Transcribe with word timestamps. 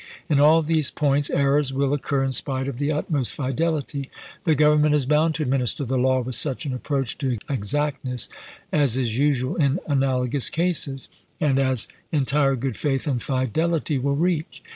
In 0.29 0.39
all 0.39 0.63
these 0.63 0.89
points 0.89 1.29
errors 1.29 1.71
will 1.71 1.93
occur 1.93 2.23
in 2.23 2.31
spite 2.31 2.67
of 2.67 2.79
the 2.79 2.91
utmost 2.91 3.35
fidelity. 3.35 4.09
The 4.45 4.55
Government 4.55 4.95
is 4.95 5.05
bound 5.05 5.35
to 5.35 5.43
administer 5.43 5.85
the 5.85 5.95
law 5.99 6.21
with 6.21 6.33
such 6.33 6.65
an 6.65 6.73
approach 6.73 7.19
to 7.19 7.37
exactness 7.47 8.27
as 8.71 8.97
is 8.97 9.19
usual 9.19 9.57
in 9.57 9.79
analogous 9.85 10.49
cases, 10.49 11.07
and 11.39 11.59
as 11.59 11.85
THE 12.09 12.17
LINCOLN 12.17 12.25
SEYMOUR 12.25 12.25
CORRESPONDENCE 12.31 12.31
57 12.31 12.39
entire 12.41 12.55
good 12.55 12.77
faith 12.77 13.07
and 13.07 13.21
fidelity 13.21 13.97
will 13.99 14.15
reach. 14.15 14.63